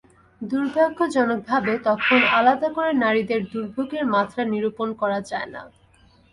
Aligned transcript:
দুর্ভাগ্যজনকভাবে 0.41 1.73
তখন 1.87 2.19
আলাদা 2.37 2.69
করে 2.69 2.91
নারীদের 3.03 3.41
দুর্ভোগের 3.51 4.03
মাত্রা 4.13 4.41
নিরূপণ 4.45 4.89
করা 5.01 5.19
যায় 5.29 5.49
না। 5.53 5.61